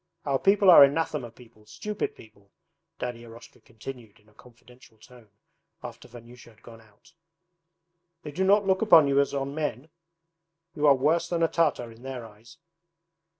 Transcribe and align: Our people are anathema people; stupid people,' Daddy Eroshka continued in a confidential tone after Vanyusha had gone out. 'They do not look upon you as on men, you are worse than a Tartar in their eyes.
Our 0.25 0.39
people 0.39 0.71
are 0.71 0.83
anathema 0.83 1.29
people; 1.29 1.67
stupid 1.67 2.15
people,' 2.15 2.49
Daddy 2.97 3.23
Eroshka 3.23 3.59
continued 3.63 4.19
in 4.19 4.27
a 4.29 4.33
confidential 4.33 4.97
tone 4.97 5.29
after 5.83 6.07
Vanyusha 6.07 6.49
had 6.49 6.63
gone 6.63 6.81
out. 6.81 7.13
'They 8.23 8.31
do 8.31 8.43
not 8.43 8.65
look 8.65 8.81
upon 8.81 9.07
you 9.07 9.19
as 9.19 9.35
on 9.35 9.53
men, 9.53 9.89
you 10.73 10.87
are 10.87 10.95
worse 10.95 11.29
than 11.29 11.43
a 11.43 11.47
Tartar 11.47 11.91
in 11.91 12.01
their 12.01 12.25
eyes. 12.25 12.57